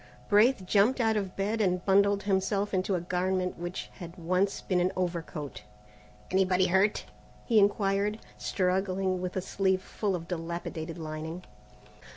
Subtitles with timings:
[0.29, 4.79] Braith jumped out of bed and bundled himself into a garment which had once been
[4.79, 5.61] an overcoat.
[6.31, 7.05] "Anybody hurt?"
[7.45, 11.43] he inquired, struggling with a sleeve full of dilapidated lining.